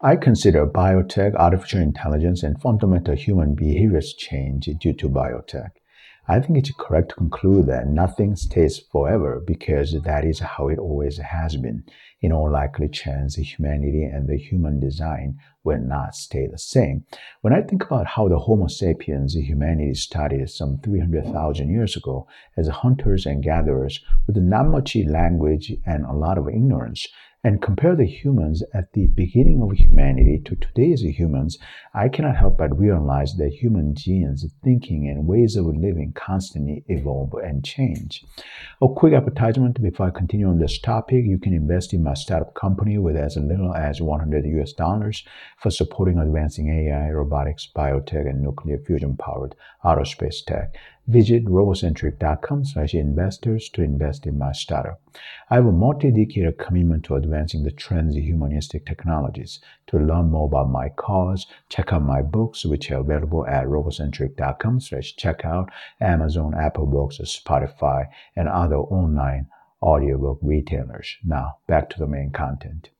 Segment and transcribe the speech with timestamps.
[0.00, 5.70] I consider biotech, artificial intelligence, and fundamental human behaviors change due to biotech.
[6.28, 10.78] I think it's correct to conclude that nothing stays forever because that is how it
[10.78, 11.82] always has been.
[12.20, 17.04] In all likely chance, humanity and the human design will not stay the same.
[17.40, 22.68] When I think about how the Homo sapiens, humanity started some 300,000 years ago as
[22.68, 27.08] hunters and gatherers with not much language and a lot of ignorance,
[27.48, 31.56] and compare the humans at the beginning of humanity to today's humans,
[31.94, 37.32] I cannot help but realize that human genes, thinking, and ways of living constantly evolve
[37.42, 38.22] and change.
[38.82, 42.54] A quick advertisement before I continue on this topic you can invest in my startup
[42.54, 45.24] company with as little as 100 US dollars
[45.56, 50.74] for supporting advancing AI, robotics, biotech, and nuclear fusion powered outer space tech.
[51.08, 55.00] Visit robocentric.com slash investors to invest in my startup.
[55.48, 59.58] I have a multi-decade commitment to advancing the transhumanistic technologies.
[59.86, 64.80] To learn more about my cause, check out my books, which are available at robocentric.com
[64.80, 69.46] slash checkout, Amazon, Apple Books, Spotify, and other online
[69.80, 71.16] audiobook retailers.
[71.24, 72.90] Now, back to the main content.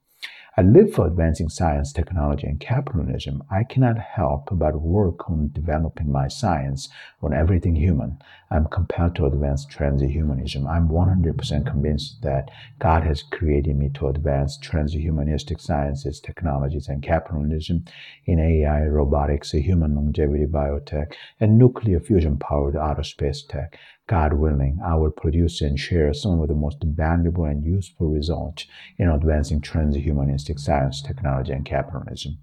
[0.59, 3.45] I live for advancing science, technology, and capitalism.
[3.49, 6.89] I cannot help but work on developing my science
[7.23, 8.19] on everything human.
[8.51, 10.69] I'm compelled to advance transhumanism.
[10.69, 17.85] I'm 100% convinced that God has created me to advance transhumanistic sciences, technologies, and capitalism
[18.27, 23.79] in AI, robotics, human longevity, biotech, and nuclear fusion powered outer space tech.
[24.09, 28.65] God willing, I will produce and share some of the most valuable and useful results
[28.97, 32.39] in advancing transhumanistic science, technology, and capitalism.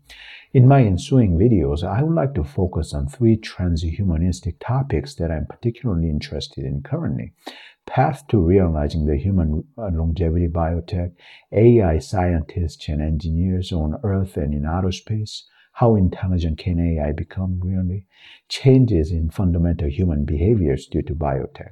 [0.54, 5.48] In my ensuing videos, I would like to focus on three transhumanistic topics that I'm
[5.48, 7.34] particularly interested in currently.
[7.86, 11.14] Path to realizing the human longevity biotech,
[11.52, 17.60] AI scientists and engineers on Earth and in outer space, how intelligent can AI become
[17.62, 18.06] really?
[18.48, 21.72] Changes in fundamental human behaviors due to biotech.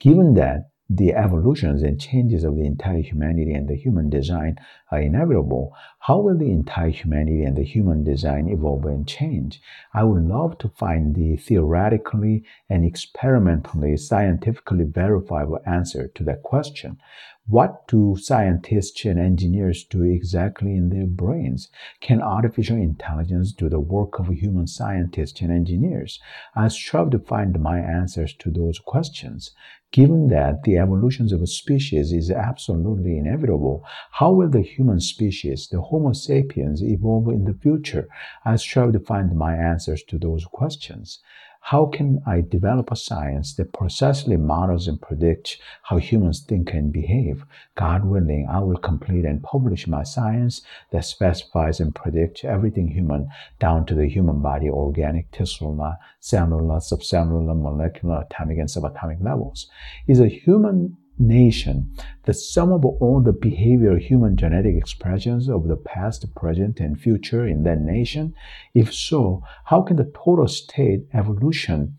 [0.00, 4.58] Given that the evolutions and changes of the entire humanity and the human design
[4.90, 9.62] are inevitable, how will the entire humanity and the human design evolve and change?
[9.94, 16.98] I would love to find the theoretically and experimentally scientifically verifiable answer to that question.
[17.46, 21.68] What do scientists and engineers do exactly in their brains?
[22.00, 26.18] Can artificial intelligence do the work of human scientists and engineers?
[26.56, 29.50] I strive to find my answers to those questions.
[29.92, 35.68] Given that the evolution of a species is absolutely inevitable, how will the human species,
[35.68, 38.08] the Homo sapiens, evolve in the future?
[38.46, 41.20] I strive to find my answers to those questions.
[41.68, 46.92] How can I develop a science that precisely models and predicts how humans think and
[46.92, 47.46] behave?
[47.74, 50.60] God willing, I will complete and publish my science
[50.90, 53.30] that specifies and predicts everything human
[53.60, 59.70] down to the human body, organic, tissular, cellular, subcellular, molecular, atomic, and subatomic levels.
[60.06, 61.92] Is a human nation,
[62.24, 67.46] the sum of all the behavioral human genetic expressions of the past, present, and future
[67.46, 68.34] in that nation?
[68.74, 71.98] If so, how can the total state evolution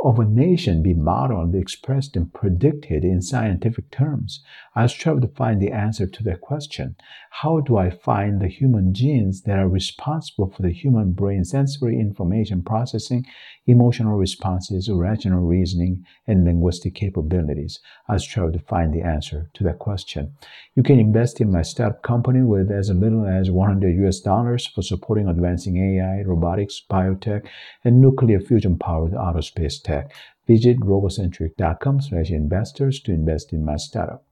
[0.00, 4.42] of a nation be modeled, expressed, and predicted in scientific terms?
[4.74, 6.96] I strive to find the answer to that question.
[7.30, 11.98] How do I find the human genes that are responsible for the human brain sensory
[11.98, 13.26] information processing,
[13.66, 17.80] emotional responses, rational reasoning, and linguistic capabilities?
[18.08, 20.32] I strive to find the answer to that question.
[20.74, 24.82] You can invest in my startup company with as little as 100 US dollars for
[24.82, 27.46] supporting advancing AI, robotics, biotech,
[27.82, 30.12] and nuclear fusion powered outer space tech.
[30.46, 34.24] Visit robocentric.com slash investors to invest in my startup.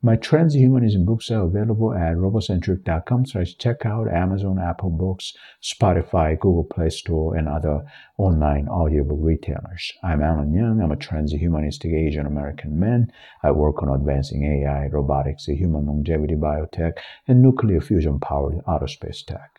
[0.00, 6.88] My transhumanism books are available at robocentric.com slash checkout, Amazon, Apple Books, Spotify, Google Play
[6.90, 7.84] Store, and other
[8.16, 9.92] online audiobook retailers.
[10.04, 10.80] I'm Alan Young.
[10.80, 13.12] I'm a transhumanistic Asian American man.
[13.42, 16.92] I work on advancing AI, robotics, human longevity biotech,
[17.26, 19.50] and nuclear fusion powered outer space tech.